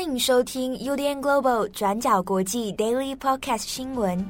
[0.00, 4.26] 欢迎收听 UDN Global 转角国际 Daily Podcast 新闻。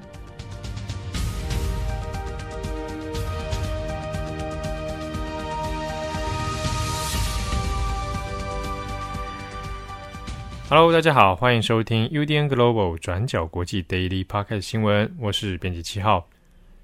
[10.69, 15.14] Hello，大家好，欢迎收听 UDN Global 转角国际 Daily Podcast 新闻。
[15.21, 16.29] 我是编辑七号。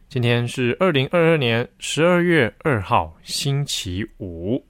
[0.09, 4.65] 今天是二零二二年十二月二号，星期五。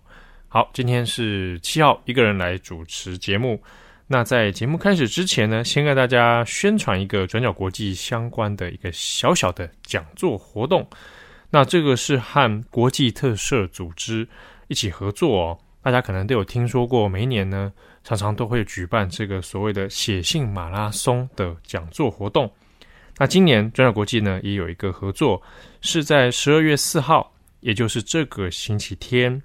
[0.49, 3.61] 好，今天是七号一个人来主持节目。
[4.09, 10.87] 那在节目开始之前呢，先跟大家宣传一个转角国际相关的一个小小的讲座活动。
[11.51, 14.29] 那这个是和国际特赦组织
[14.69, 15.59] 一起合作哦。
[15.83, 17.73] 大家可能都有听说过，每一年呢，
[18.05, 22.51] 常常都会举办这个所谓的写信马拉松的讲座活动。
[23.19, 25.41] 那今年转角国际呢，也有一个合作，
[25.81, 29.43] 是在十二月四号，也就是这个星期天。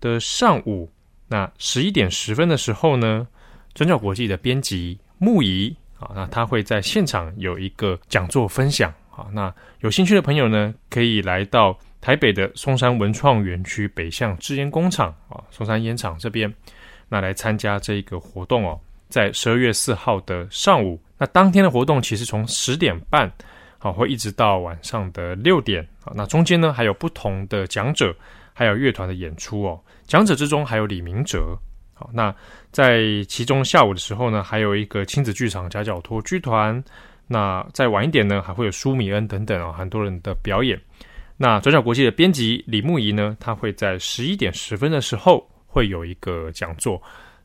[0.00, 0.90] 的上午，
[1.28, 3.26] 那十一点十分的时候呢，
[3.74, 16.52] 转角国际的编辑木仪啊，那他会在现场有一个讲座分享啊，那有兴趣的朋友呢，可以来到台北的松山文创园区北向制烟工厂啊，松山烟厂这边，
[17.08, 23.30] 那来参加这一个活动哦，在十二月四号的上午，那当天的活动其实从十点半
[23.78, 28.14] 啊，会一直到晚上的六点啊，那中间呢还有不同的讲者。
[28.52, 31.56] 还有乐团的演出哦，讲者之中还有李明哲。
[32.00, 32.34] 好，那
[32.72, 36.82] 在其中下午的时候呢，还有一个亲子剧场夹脚托剧团。
[37.26, 40.80] 那再晚一点呢，还会有舒米恩等等啊，很多人的表演。
[41.36, 46.98] 那转角国际的编辑李木仪呢，他会在十一点十分的时候会有一个讲座。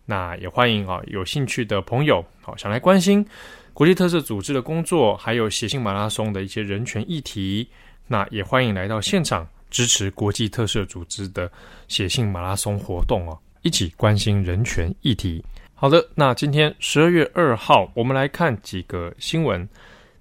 [0.05, 3.27] 那也欢迎啊，有兴趣的朋友，好，想来关心
[3.73, 7.67] 国际特色组织的工作，还有写信马拉松的一些人权议题，
[8.07, 9.45] 那也欢迎来到现场。
[9.71, 11.51] 支持国际特色组织的
[11.89, 15.43] 写信马拉松活动哦，一起关心人权议题。
[15.73, 19.67] 好的，那今天十二月二号，我们来看几个新闻。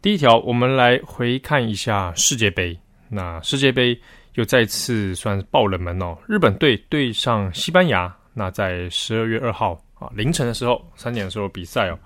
[0.01, 2.77] 第一条，我们来回看一下世界杯。
[3.06, 4.01] 那世界杯
[4.36, 8.13] 又再次算爆冷门哦，日本队对上西班牙。
[8.33, 11.98] 那在十二月二号啊凌晨的时候，三点的时候比赛哦，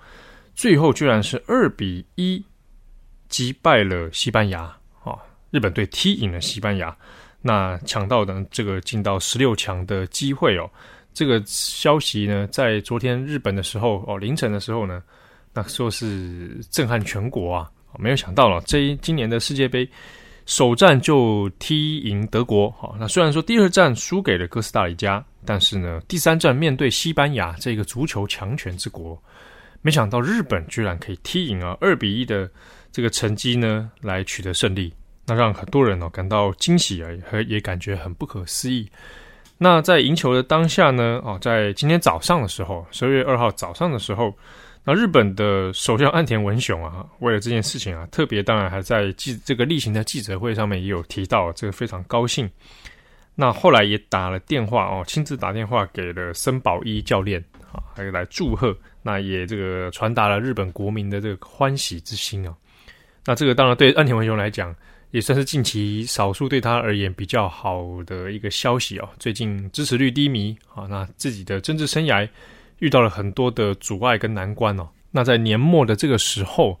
[0.53, 2.43] 最后居然是二比一
[3.29, 4.63] 击败了西班牙
[5.05, 5.15] 啊，
[5.51, 6.93] 日本队踢赢了西班牙。
[7.41, 10.69] 那抢到的这个进到十六强的机会哦，
[11.13, 15.01] 这个消息呢，在昨天日本的时候哦，凌晨的时候呢，
[15.53, 19.89] 那说是震撼全国啊，没有想到了这一今年的世界杯
[20.45, 29.21] 首战就踢赢德国，好，那虽然说第二战输给了哥斯达黎加，但是呢，第三战面对西班牙这个足球强权之国，
[29.81, 32.49] 没想到日本居然可以踢赢啊，二比一的
[32.91, 34.91] 这个成绩呢，来取得胜利。
[35.27, 38.89] 那让很多人哦感到惊喜啊，和也感觉很不可思议。
[39.61, 44.33] 那在赢球的当下呢，哦，在今天早上的时候，十二月二号早上的时候，
[44.85, 52.49] 那日本的首相岸田文雄啊，为了这件事情啊，特别当然还在记这个例行的记者会上面也有提到，这个非常高兴。
[53.35, 57.43] 那后来也打了电话哦，亲自打电话给了森保一教练
[57.73, 62.55] 啊，还有来祝贺，那也这个传达了日本国民的这个欢喜之心啊。
[63.25, 64.73] 那这个当然对岸田文雄来讲。
[65.11, 69.09] 也算是近期少数对他而言比较好的一个消息哦。
[69.17, 72.27] 最近支持率低迷啊，那自己的政治生涯
[72.77, 74.87] 遇到了很多的阻碍跟难关哦。
[75.11, 76.79] 那在年末的这个时候，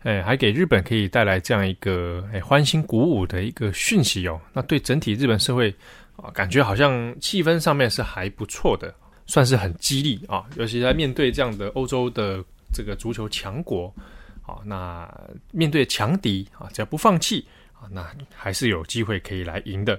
[0.00, 4.40] 哎，还给日本可以带来这样一个哎欢欣鼓舞的一个讯息哦。
[4.52, 5.72] 那对整体日本社会
[6.16, 8.92] 啊，感觉好像气氛上面是还不错的，
[9.26, 10.44] 算是很激励啊。
[10.56, 12.44] 尤其在面对这样的欧洲的
[12.74, 13.94] 这个足球强国，
[14.42, 15.08] 好，那
[15.52, 17.46] 面对强敌啊，只要不放弃。
[17.90, 19.98] 那还是有机会可以来赢的。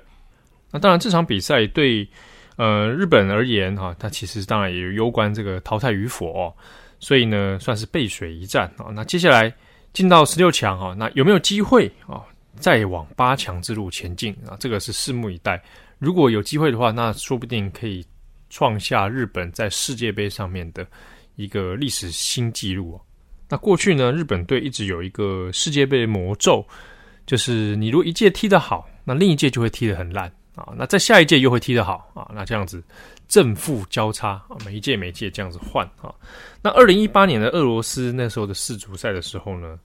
[0.72, 2.08] 那当然，这场比赛对
[2.56, 6.54] 呃日本而言哈，它其实当然也有攸关这个淘汰与否哦，
[7.00, 8.88] 所以呢算是背水一战啊。
[8.94, 9.54] 那接下来
[9.92, 12.24] 进到十六强哈，那有没有机会啊
[12.56, 14.56] 再往八强之路前进啊？
[14.60, 15.62] 这个是拭目以待。
[16.00, 18.06] 如果有机会的话，那说不定可以
[18.50, 20.88] 创下日本在世界杯上面的
[21.36, 23.02] 一个历史新纪录哦。
[23.50, 26.66] 那过去呢，日本队一直有一个世界杯魔咒。
[27.26, 32.84] 就是你如果一届踢得好，那另一届就会踢得很烂啊，那在下一届又会踢得好啊，那这样子
[33.28, 36.14] 正负交叉，每一届每一届这样子换啊。
[36.62, 39.80] 那二零一八年的俄罗斯那时候的世足赛的时候呢，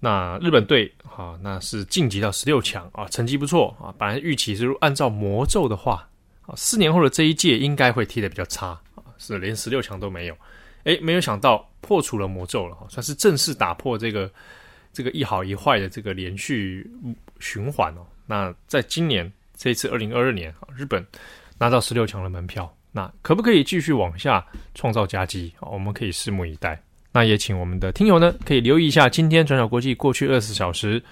[0.00, 3.92] 那日本队啊，那是晋级到十六强啊，成绩不错啊。
[3.98, 6.08] 本来预期是按照魔咒的话
[6.46, 10.36] 啊，四年后的这一届应该会踢得比较差啊，是连十六强都没有。
[10.84, 14.30] 诶，没有想到破除了魔咒了，算是正式打破这个。
[14.96, 16.90] 这个一好一坏的这个连续
[17.38, 21.06] 循环哦，那在今年这一次二零二二年啊，日本
[21.58, 24.42] 拿到十六强的门票，那可不可以继续往下
[24.74, 25.52] 创造佳绩？
[25.60, 26.80] 我们可以拭目以待。
[27.12, 31.02] 那也请我们的听友呢，可以留意一下今天转角国际过去二十四小时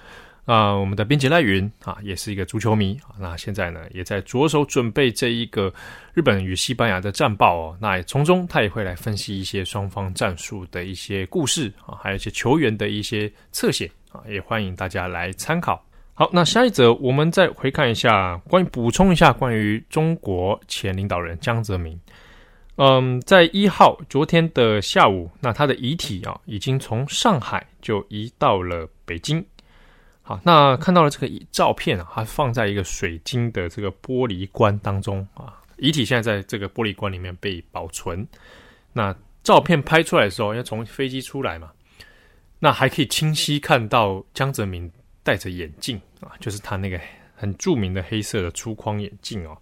[0.45, 3.17] 啊、我们的编辑赖云啊，也是一个足球迷啊。
[3.19, 5.73] 那现在呢，也在着手准备这一个
[6.13, 7.77] 日本与西班牙的战报哦。
[7.81, 15.83] 那从中他也会来分析一些双方战术的一些故事啊，还有一些球员的一些侧写啊，也欢迎大家来参考。
[16.13, 21.99] 好，那下一则我们再回看一下，关于补充一下关于中国前领导人江泽民。
[22.77, 29.43] 嗯，在一号昨天的下午，那他的遗体啊，已经从上海就移到了北京。
[30.27, 38.27] 好，那看到了这个照片啊，它放在一个水晶的这个玻璃棺当中啊，遗体现在在这个玻璃棺里面被保存。
[38.91, 41.71] 那照片拍出来的时候，要从飞机出来嘛，
[42.57, 44.91] 那还可以清晰看到江泽民
[45.21, 46.99] 戴着眼镜啊，就是他那个
[47.35, 49.55] 很著名的黑色的粗框眼镜哦。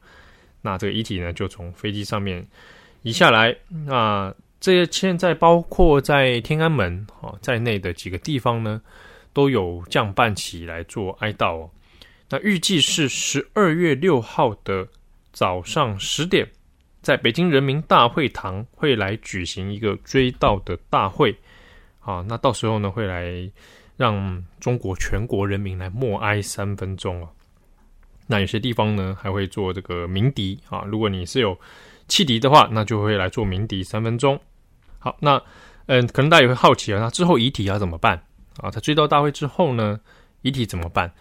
[0.62, 2.48] 那这个遗体呢，就从飞机上面。
[3.06, 8.82] 移下来，那这些现在包括在天安门啊在内的几个地方呢，
[9.34, 11.70] 都有降半旗来做哀悼哦。
[12.30, 14.88] 那预计是十二月六号的
[15.32, 16.48] 早上十点，
[17.02, 21.36] 在北京人民大会堂会来举行一个追悼的大会。
[22.00, 23.50] 啊，那到时候呢，会来
[23.96, 27.30] 让中国全国人民来默哀三分钟哦。
[28.28, 30.84] 那有些地方呢，还会做这个鸣笛啊。
[30.86, 31.58] 如果你是有
[32.08, 34.40] 汽笛的话，那就会来做鸣笛三分钟。
[35.00, 35.42] 好，那
[35.86, 38.24] 嗯，可能大家也会好奇啊，那之后遗体要怎么办
[38.58, 38.70] 啊？
[38.72, 40.00] 他追悼大会之后呢，
[40.42, 41.12] 遗体怎么办？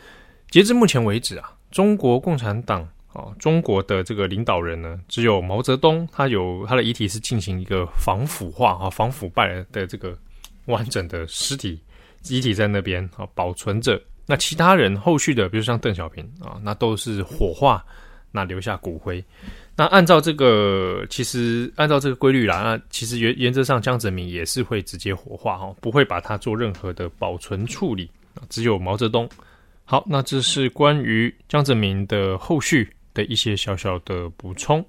[0.51, 10.17] 截至目前为止啊，中国共产党啊，中国的这个领导人呢，只有毛泽东，他有他的遗体是进行一个防腐化啊、防腐败的这个
[10.67, 11.81] 完整的尸体
[12.29, 14.01] 遗体在那边啊保存着。
[14.27, 17.85] 那其他人后续的，比如像邓小平啊，那都是火化，
[18.33, 19.23] 那留下骨灰。
[19.77, 28.11] 那按照这个，其实按照这个规律啦，那其实原原则上江泽民也是会直接火化哈，不会把它做任何的保存处理。
[28.49, 29.29] 只有毛泽东。
[29.85, 34.85] 好，那这是关于江泽民的后续的一些小小的补充。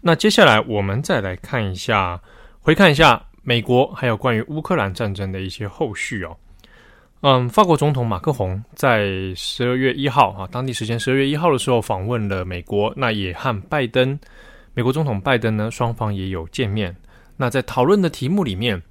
[0.00, 2.20] 那接下来我们再来看一下，
[2.60, 6.36] 回看一下美国还有关于乌克兰战争的一些后续哦。
[7.24, 14.18] 嗯，法国总统马克宏在十二月一号啊，当地时间十二月一号的时候访问了美国，那也和拜登，
[14.74, 16.94] 美国总统拜登呢，双方也有见面。
[17.36, 18.82] 那在讨论的题目里面，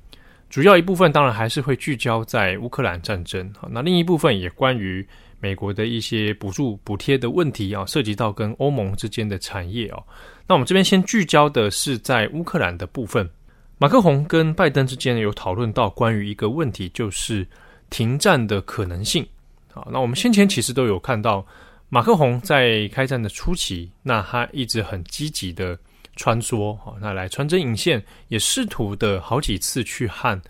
[0.50, 5.06] 主要一部分当然还是会聚焦在乌克兰战争啊，那另一部分也关于
[5.42, 10.02] 美国的一些补助补贴的问题啊，涉及到跟欧盟之间的产业哦。
[10.48, 13.30] 那我们这边先聚焦的是在乌克兰的部分，
[13.78, 17.46] 马克宏跟拜登之间有讨论到关于一个问题，就是。
[17.92, 19.24] 停战的可能性，
[19.72, 21.46] 好，那我们先前其实都有看到，
[21.90, 25.78] 马克宏在开战的初期，那他一直很积极的
[26.16, 30.42] 穿梭，好，那来穿针引线，也试图的好几次去和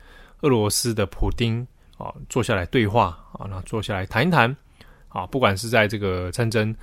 [0.41, 1.65] 俄罗斯的普丁
[1.97, 4.55] 啊坐下来对话啊，那坐下来谈一谈
[5.09, 6.73] 啊，不管是在这个战争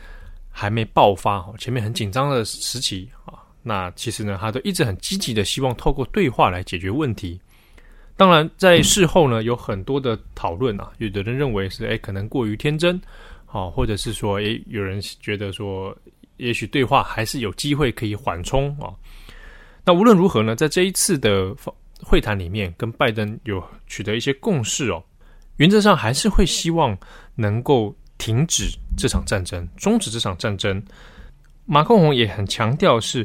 [0.50, 7.40] 还没爆发，前面很紧张的时期啊，那其实呢，他都一直很积极的希望透过对话来解决问题。
[8.18, 13.00] 当然，在事后呢，有很多的讨论啊，有的人认为是诶可能过于天真，
[13.46, 15.96] 好，或者是说诶有人觉得说，
[16.36, 18.90] 也许对话还是有机会可以缓冲啊。
[19.84, 21.54] 那无论如何呢，在这一次的
[22.02, 25.00] 会谈里面，跟拜登有取得一些共识哦，
[25.58, 26.98] 原则上还是会希望
[27.36, 28.64] 能够停止
[28.96, 30.82] 这场战争，终止这场战争。
[31.66, 33.24] 马克宏也很强调是，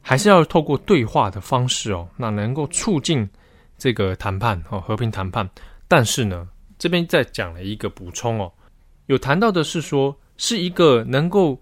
[0.00, 3.28] 还是要透过对话的方式哦，那能够促进。
[3.82, 5.50] 这个谈判哦，和平谈判，
[5.88, 6.48] 但是呢，
[6.78, 8.52] 这边再讲了一个补充哦，
[9.06, 11.60] 有谈到的是说，是一个能够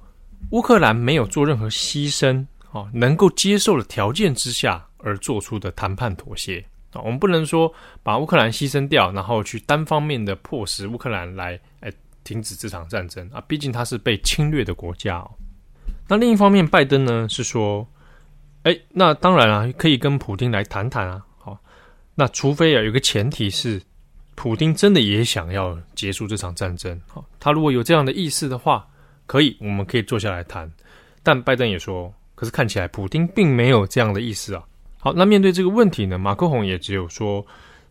[0.51, 6.63] 乌克兰没有做任何牺牲哦，能够接受的条件之下而做出的谈判妥协
[6.93, 7.73] 啊，我们不能说
[8.03, 11.91] 把乌克兰牺牲掉，然后去单方面的迫使乌克兰来哎
[12.23, 15.31] 停止这场战争啊，毕竟它是被侵略的国家哦。
[16.07, 17.89] 那另一方面，拜登呢是说，
[18.65, 21.25] 哎，那当然啊，可以跟普京来谈谈啊。
[22.21, 23.81] 那除非啊，有个前提是，
[24.35, 27.01] 普丁真的也想要结束这场战争。
[27.07, 28.87] 好，他如果有这样的意思的话，
[29.25, 30.71] 可以，我们可以坐下来谈。
[31.23, 34.63] 但拜登也说，可是看起来普丁并没有这样的意思啊。
[34.99, 37.43] 好，那面对这个问题呢，马克宏也只有说，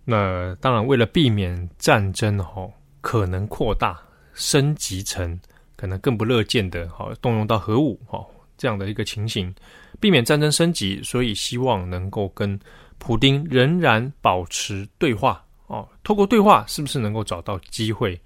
[0.05, 2.69] 那当然为了避免战争哈
[3.01, 3.99] 可能扩大
[4.35, 5.39] 升级成
[5.75, 8.23] 可能更不乐见的，好动用到核武哈
[8.59, 9.51] 这样的一个情形，
[9.99, 12.59] 避免战争升级，所以希望能够跟。
[12.99, 18.19] 普丁仍然保持对话哦，透过对话，是不是能够找到机会，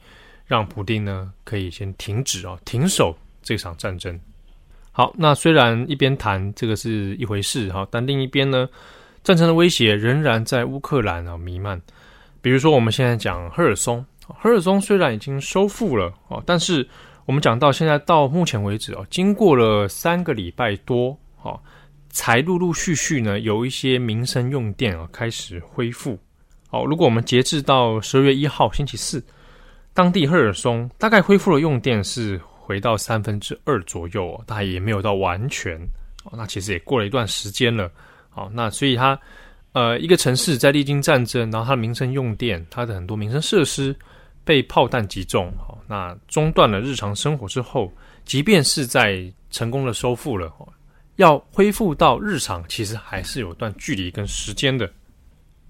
[0.46, 4.20] 让普丁呢可以先停止哦，停手这场战争？
[4.92, 8.70] 好，那虽然一边谈这个是一回事哈，但另一边呢，
[9.24, 11.82] 战争的威胁仍然在乌克兰啊弥漫。
[12.42, 16.88] 比如说，我们现在讲赫尔松，赫尔松虽然已经收复了哦，但是
[17.26, 21.60] 我们讲到现在到目前为止哦，经过了三个礼拜多哦，
[22.14, 26.18] 才陆陆续续呢有一些民生用电啊开始恢复。
[26.70, 29.22] 哦，如果我们截至到十二月一号星期四，
[29.94, 35.78] 当地赫尔松大概恢复了用电是回到三分之二左右哦，大概也没有到完全
[36.24, 37.92] 哦，那其实也过了一段时间了。
[38.30, 39.20] 好，那所以它。
[39.76, 43.96] 呃，一个城市在历经战争，然后它的民生用电，它的很多民生设施
[44.44, 47.92] 被炮弹击中，好，那中断了日常生活之后，
[48.24, 50.48] 即便是在成功的收复了，
[51.18, 54.90] 要恢复到日常，其实还是有段距离跟时间的。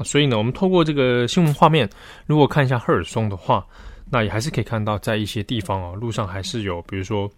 [0.03, 1.89] 所以呢，我们透过这个新闻画面，
[2.25, 3.65] 如果看一下赫尔松的话，
[4.09, 7.31] 那也还是可以看到，在一些地方啊，路上还是有，比如说，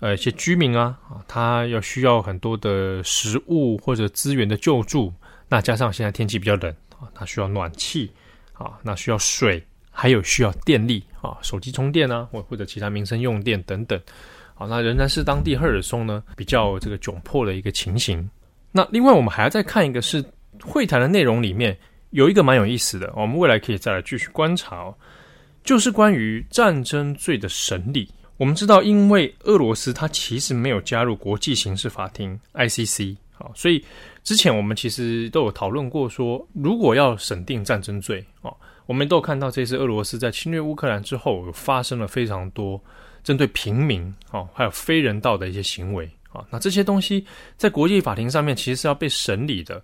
[0.00, 5.12] 呃，一些居民啊，啊，他要需要很多的食物或者资源的救助。
[5.48, 8.10] 那加上现在天气比较冷啊，它需要暖气
[8.52, 14.00] 啊，那需要水，还有需要电力啊，手机充电啊，或或者其他民生用电等等，
[14.60, 18.28] 好，那仍然是当地赫尔松呢比较这个窘迫的一个情形。
[18.70, 20.22] 那另外我们还要再看一个是
[20.62, 21.74] 会谈的内容里面
[22.10, 24.94] 有一个蛮有意思的，我们未来可以再来继续观察哦，
[25.64, 28.06] 就是关于战争罪的审理。
[28.36, 33.16] 我们知道，因为俄罗斯它其实没有加入国际刑事法庭 ICC。
[33.38, 33.82] 啊，所以
[34.22, 38.52] 之前我们其实都有讨论过，说如果要审定战争罪啊，
[38.84, 42.78] 我们都有看到这次俄罗斯在侵略乌克兰之后，发生了非常多
[43.22, 46.44] 针对平民哦，还有非人道的一些行为啊。
[46.50, 47.24] 那这些东西
[47.56, 49.82] 在国际法庭上面其实是要被审理的。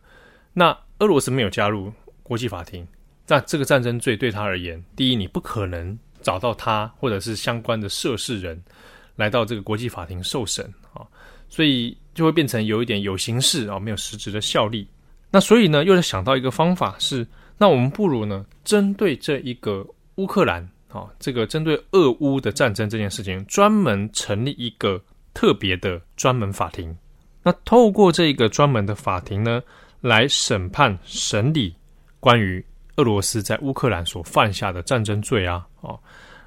[0.53, 2.87] 那俄罗斯没有加入国际法庭，
[3.27, 8.61] 那这个战争罪对他而言，第一，你不可能找到他或者是相关的涉事人
[9.17, 11.07] 来到这个国际法庭受审啊，
[11.49, 11.97] 所以。
[12.17, 14.89] 就会变成有一点有形式啊，没有实质的效力。
[15.31, 17.27] 那所以呢，又在想到一个方法是，
[17.59, 25.03] 那我们不如呢，针对这一个乌克兰啊，这个针对俄乌的战争这件事情，专门成立一个
[25.35, 26.97] 特别的专门法庭。
[27.43, 29.63] 那透过这一个专门的法庭呢，
[30.01, 31.75] 来审判审理
[32.19, 32.65] 关于
[32.97, 35.99] 俄罗斯在乌克兰所犯下的战争罪啊，哦，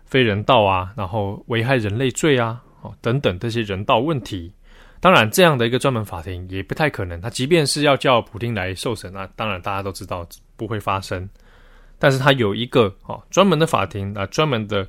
[0.05, 4.51] 非人道啊，然后危害人类罪啊，哦等等这些人道问题。
[5.01, 7.21] 当然，这样的一个专门法庭也不太可能。
[7.21, 10.27] 他即便是要叫普丁来受审，那当然大家都知道
[10.57, 11.29] 不会发生。
[11.99, 14.87] 但是他有一个啊专门的法庭啊，专门的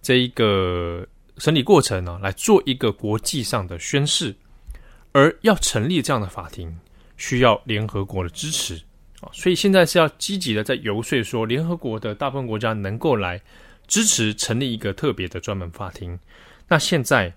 [0.00, 4.34] 这一个审理过程呢，来做一个国际上的宣示。
[5.12, 6.74] 而要成立这样的法庭，
[7.18, 8.76] 需要联合国的支持
[9.20, 13.42] 啊，所以现在是要积极的在游说，说联合国的大部分国家能够来
[13.86, 16.18] 支持成立一个特别的专门法庭。
[16.68, 17.34] 那现在。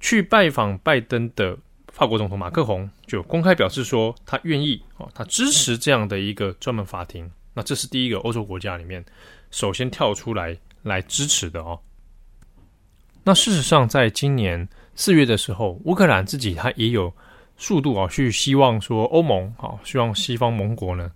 [0.00, 1.56] 去拜访拜登的
[1.88, 7.30] 法国总统马克宏就公开表示说，他愿意哦，他支持这样的一个专门法庭。
[7.54, 9.02] 那这是第一个欧洲国家里面
[9.50, 11.80] 首先跳出来来支持的哦。
[13.22, 17.10] 那事实上，在今年四月的时候，乌克兰自己他也有
[17.56, 21.10] 速度啊，去希望说欧盟啊，希望西方盟国呢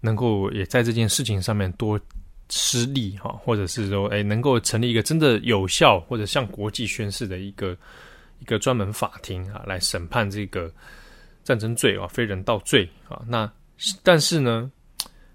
[0.00, 2.00] 能够也在这件事情上面多
[2.48, 7.76] 施力哈，或者是说哎，能够成立一个真的有效或者向国际宣誓的一个。
[8.40, 10.72] 一个专门法庭啊，来审判这个
[11.44, 13.20] 战争罪啊，非人道罪啊。
[13.28, 13.52] 那
[14.02, 14.72] 但是呢，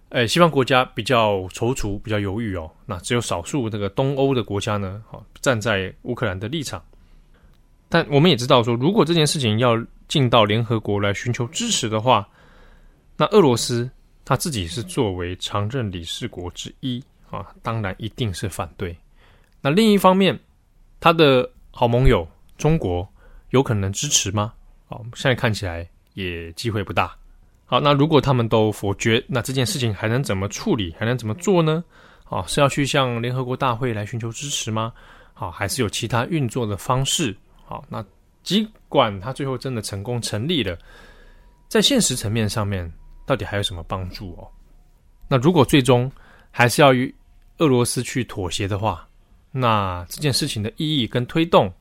[0.10, 2.72] 诶，西方国家比较踌躇，比较犹豫哦。
[2.86, 6.84] 那只有少数这个东欧的国家呢，好站在乌克兰的立场。
[7.90, 9.76] 但我们也知道说，如果这件事情要
[10.08, 12.28] 进到联合国来寻求支持的话，
[13.18, 13.90] 那俄罗斯
[14.24, 18.96] 他自己是作为常任理事国之一啊，当然一定是反对。
[19.62, 20.40] 那另一方面，
[21.00, 22.28] 他的好盟友。
[22.58, 23.06] 中国
[23.50, 24.54] 有可能支持吗？
[24.88, 27.14] 好，现在看起来也机会不大。
[27.68, 30.94] 好，那如果他们都否决，那这件事情还能怎么处理？
[31.00, 31.84] 还能怎么做呢？
[32.24, 34.94] 好，是要去向联合国大会来寻求支持吗？
[35.34, 37.36] 好，还是有其他运作的方式？
[37.66, 38.06] 好，那
[38.44, 40.78] 尽管他最后真的成功成立了，
[41.68, 42.92] 在现实层面上面，
[43.26, 44.48] 到底还有什么帮助哦？
[45.28, 46.12] 那如果最终
[46.52, 47.14] 还是要与
[47.58, 49.08] 俄罗斯去妥协的话，
[49.52, 51.74] 那这件事情的意义跟推动，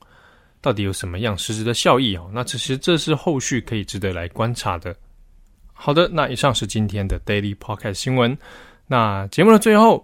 [0.61, 2.27] 到底有什么样实质的效益哦？
[2.33, 4.95] 那其实这是后续可以值得来观察的。
[5.77, 8.35] 好的，那以上是今天的 Daily Podcast 新闻。
[8.87, 10.03] 那节目的最后，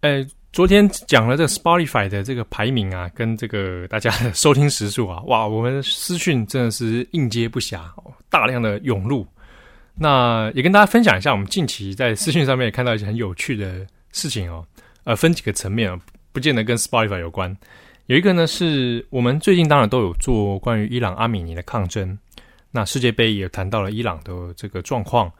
[0.00, 7.80] 呃，昨天讲了这个 Spotify 的这个排名啊，跟这个大家的收听时数啊， 哇，我们私讯真的是应接不暇，
[8.30, 9.26] 大量的涌入。
[9.94, 14.64] 那也跟大家分享一下，我们近期在私讯上面也看到一些很有趣的事情哦。
[15.04, 15.98] 呃，分几个层面啊，
[16.32, 17.54] 不见得跟 Spotify 有关。
[18.06, 22.18] 有一个呢，是我们最近当然都有做关于伊朗阿米尼的抗争，
[22.70, 25.32] 那世界杯也谈到了伊朗的这个状况，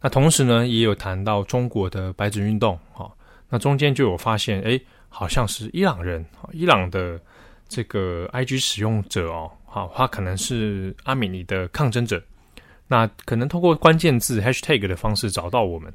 [0.00, 3.10] 那同时呢，也有谈到中国的白纸运动，哈，
[3.48, 7.20] 那中间就有发现，哎，好像是伊朗人，伊朗的
[7.68, 12.22] 这个 IG 使用者哦，好，他可能是阿米尼的抗争者，
[12.86, 15.92] 那可能通过关键字 Hashtag 的方式找到我们，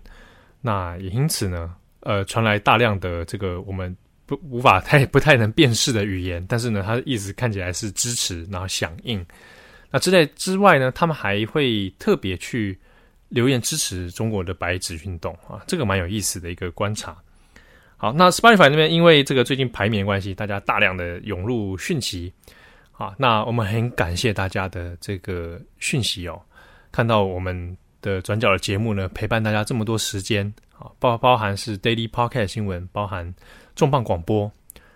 [0.62, 3.96] 那也因此呢，呃，传来大量的这个我们。
[4.26, 9.24] 不无法太不太能辨识的语言，但是呢，他的意思看起来是支持，然后响应。
[9.94, 12.76] 那之类之外呢，他们还会特别去
[13.30, 17.16] 留言支持中国的白纸运动啊，这个蛮有意思的一个观察。
[17.98, 22.34] 好，那 Spotify 那边因为这个最近排名的关系，大家大量的涌入讯息
[22.94, 26.42] 啊，那我们很感谢大家的这个讯息哦，
[26.92, 33.34] 看到我们的转角的节目呢，陪伴大家这么多时间啊，包包含是 Daily Podcast 新闻，包含。
[33.76, 34.46] 重磅广播，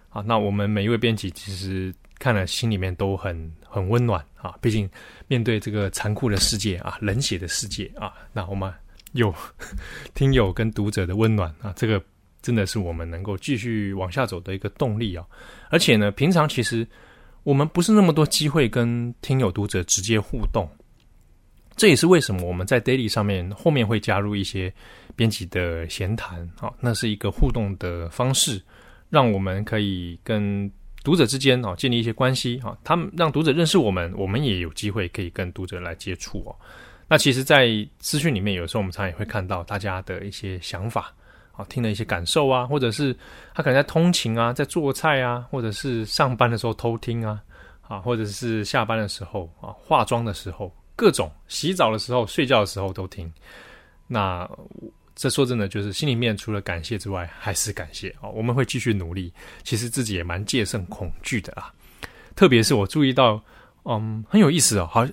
[0.10, 4.56] 啊，那我们每一位编辑其实看了心里面都很很温暖啊。
[4.62, 4.90] 毕竟
[5.28, 8.74] 面对这个残酷的世界啊，冷血的世界啊，那我们
[9.14, 9.34] 有
[10.14, 12.04] 听友跟读者的温暖啊，这个
[12.42, 15.26] 真的是我们能够继续往下走的一个动力啊。
[15.70, 16.88] 而且呢，平常其实
[17.44, 20.70] 我们不是那么多机会跟听友读者直接互动，
[21.76, 24.74] 这也是为什么我们在 Daily 上面后面会加入一些。
[25.16, 28.62] 编辑的闲谈，好，那是一个互动的方式，
[29.10, 30.72] 让我们可以跟
[31.08, 36.54] 读者之间哦建立一些关系，哈，他们让读者认识我们，我们也有机会可以跟读者来接触哦。
[37.08, 41.14] 那其实，在资讯里面，有时候我们常常也会看到大家的一些想法，
[41.54, 43.16] 啊，听了一些感受啊，或者是
[43.54, 47.42] 他可能在通勤啊，在做菜啊，或者是上班的时候偷听啊，
[47.88, 53.32] 啊，或者是下班的时候啊，化妆的时候，各种洗澡的时候、睡觉的时候都听，
[54.08, 54.46] 那。
[55.18, 58.30] 这说真的，就是心里面除了感谢之外，还是感谢哦。
[58.30, 59.34] 我们会继续努力。
[59.64, 61.74] 其实自己也蛮戒慎恐惧的啊。
[62.36, 63.42] 特别是我注意到，
[63.86, 64.88] 嗯，很有意思哦。
[64.90, 65.08] 好，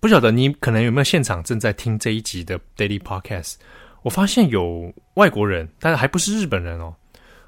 [0.00, 3.56] 不晓得你可能有没有现场正在听这一集的 Daily Podcast。
[4.00, 6.96] 我发现有外国人，但是还不是日本人哦。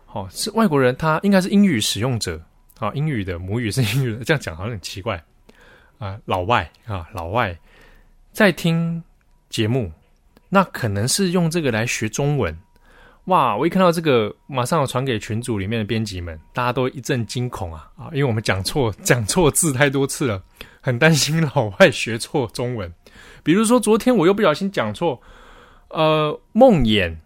[0.04, 2.38] 好，是外国人，他应该是英语使用者
[2.78, 2.93] 啊。
[2.93, 5.25] 英语的母语是英语的，这样讲好像很奇怪
[5.97, 6.21] 啊。
[6.26, 7.58] 老外啊，老外
[8.32, 9.02] 在听
[9.49, 9.91] 节目。
[10.54, 12.54] 那可能是用这个来学中文，
[13.25, 13.56] 哇！
[13.56, 18.10] 我一看到这个，马上我传给群组里面的编辑们，大家都一阵惊恐啊啊！
[18.12, 20.43] 因为我们讲错 讲错字太多次了，
[20.82, 22.93] 很担心老外学错中文。
[23.43, 25.23] 比如说昨天我又不小心讲错，
[25.88, 27.17] 呃，梦魇，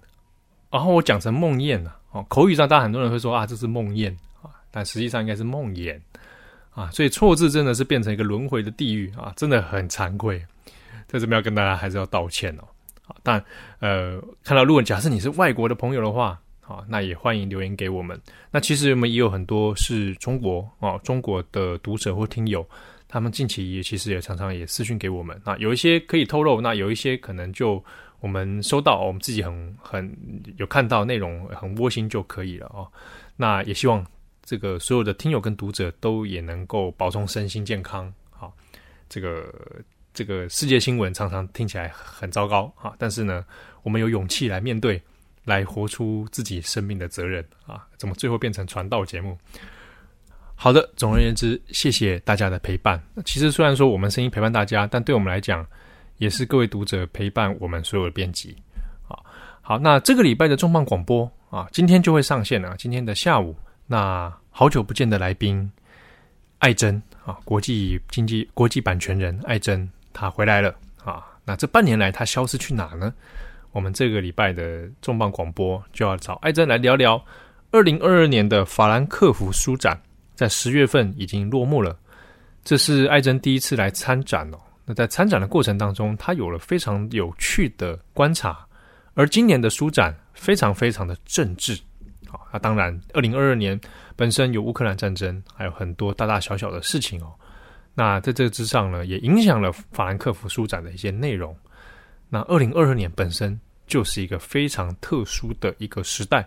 [0.71, 2.25] 然后我讲成梦魇了哦。
[2.29, 5.99] 口语上，大家很多人会说啊，这是梦魇啊，但实际上应该是梦魇
[6.71, 6.89] 啊。
[6.93, 10.39] 所以错字真的是变成一个轮回的地狱啊，真的很惭愧，
[11.09, 12.63] 在这边要跟大家还是要道歉哦。
[13.23, 13.45] 但
[13.81, 18.21] 呃，看到如果假设你是外国的朋友的话，好，那也欢迎留言给我们。
[18.51, 22.69] 那其实我们也有很多是中国哦，中国的读者或听友，
[23.07, 25.41] 他们近期也其实也常常也私讯给我们。
[25.45, 27.83] 那有一些可以透露，那有一些可能就
[28.19, 30.17] 我们收到，我们自己很很
[30.57, 32.91] 有看到内容很窝心就可以了哦。
[33.37, 34.05] 那也希望
[34.43, 38.13] 这个所有的听友跟读者都也能够保重身心健康。
[38.31, 38.53] 好，
[39.09, 39.53] 这个。
[40.17, 43.45] 这个世界新闻常常听起来很糟糕啊，但是呢，
[43.83, 44.99] 我们有勇气来面对，
[45.45, 47.87] 来活出自己生命的责任啊！
[47.99, 49.37] 怎么最后变成传道节目？
[50.55, 52.99] 好的，总而言之，谢谢大家的陪伴。
[53.27, 55.67] 其实虽然说我们声音陪伴大家，但对我们来讲，
[56.17, 58.57] 也是各位读者陪伴我们所有的编辑
[59.09, 59.21] 啊。
[59.61, 62.75] 好，那这个礼拜的重磅广播啊，今天就会上线了。
[62.79, 63.55] 今天的下午，
[63.87, 65.71] 那好久不见的来宾
[66.61, 69.87] 艾珍啊，国际经济国际版权人艾珍。
[70.17, 70.75] 他回来了
[71.05, 71.23] 啊！
[71.45, 73.13] 那这半年来他消失去哪呢？
[73.73, 77.23] 我们这个礼拜的重磅广播就要找艾珍来聊聊
[77.71, 80.01] 二零二二年的法兰克福书展，
[80.35, 81.95] 在十月份已经落幕了。
[82.65, 84.59] 这是艾珍第一次来参展哦。
[84.87, 88.67] 那在参展的过程当中，他有了非常有趣的观察。
[89.13, 91.79] 而今年的书展非常非常的政治
[92.29, 92.49] 好！
[92.53, 93.79] 那当然，二零二二年
[94.17, 97.33] 本身有乌克兰战争，还有很多大大小小的事情哦。
[97.99, 101.57] 那在这之上呢，也影响了法兰克福书展的一些内容。
[102.29, 106.47] 那二零二二年本身就是一个非常特殊的一个时代。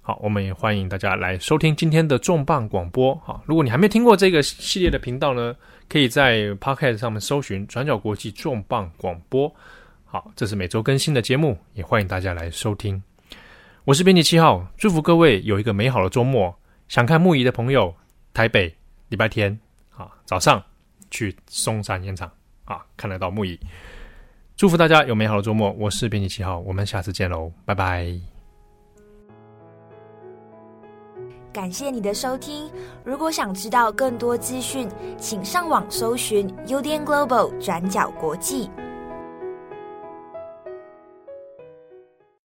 [0.00, 3.14] 好，我们也欢迎大家来收听今天的重磅广播。
[3.16, 5.54] 好，如果你还没听过这个系列的频道呢，
[5.88, 9.52] 可以在 Podcast 上面搜寻“转角国际重磅广播”。
[10.06, 13.02] 好，这是每周更新的节目，也欢迎大家来收听。
[13.84, 16.56] 我是编辑七号，祝福各位有一个美好的周末。
[16.88, 17.94] 想看木仪的朋友，
[18.32, 18.74] 台北
[19.08, 19.69] 礼拜天。
[20.00, 20.62] 啊，早上
[21.10, 22.30] 去松山烟厂
[22.64, 23.60] 啊，看得到木椅。
[24.56, 25.70] 祝福大家有美好的周末。
[25.72, 28.10] 我是编辑七号，我们下次见喽，拜拜。
[31.52, 32.70] 感谢你的收听。
[33.04, 38.70] 如果想知道更多资讯，请上网搜寻 UDN Global 转角国际。